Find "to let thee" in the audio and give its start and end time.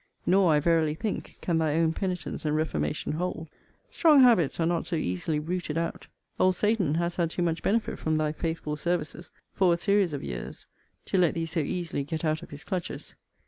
11.05-11.45